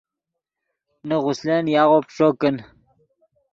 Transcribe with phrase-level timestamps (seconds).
[1.07, 2.55] نے غسلن یاغو پیݯو کن